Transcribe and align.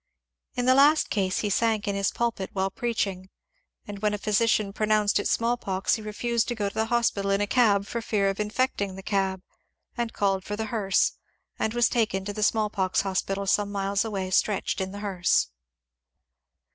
In 0.55 0.65
the 0.65 0.73
last 0.73 1.11
case 1.11 1.41
he 1.41 1.51
sank 1.51 1.87
in 1.87 1.93
his 1.93 2.09
pulpit 2.09 2.49
while 2.53 2.71
preach 2.71 3.05
ing, 3.05 3.29
and 3.85 3.99
when 3.99 4.15
a 4.15 4.17
physician 4.17 4.73
pronounced 4.73 5.19
it 5.19 5.27
small 5.27 5.57
pox 5.57 5.93
he 5.93 6.01
refused 6.01 6.47
to 6.47 6.55
go 6.55 6.69
to 6.69 6.73
the 6.73 6.85
hospital 6.87 7.29
in 7.29 7.39
a 7.39 7.45
cab 7.45 7.85
for 7.85 8.01
fear 8.01 8.27
of 8.27 8.39
infecting 8.39 8.95
the 8.95 9.03
cab, 9.03 9.43
and 9.95 10.11
called 10.11 10.43
for 10.43 10.55
the 10.55 10.65
hearse, 10.73 11.11
and 11.59 11.75
was 11.75 11.87
taken 11.87 12.25
to 12.25 12.33
the 12.33 12.41
small 12.41 12.71
pox 12.71 13.01
hospital 13.01 13.45
some 13.45 13.71
miles 13.71 14.03
away 14.03 14.31
stretched 14.31 14.81
in 14.81 14.91
the 14.91 15.01
hearse. 15.01 15.49